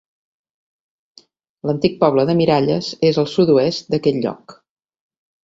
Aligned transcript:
L'antic 1.71 1.99
poble 2.05 2.25
de 2.31 2.35
Miralles 2.39 2.89
és 3.11 3.21
al 3.25 3.29
sud-oest 3.35 3.95
d'aquest 3.97 4.21
lloc. 4.27 4.59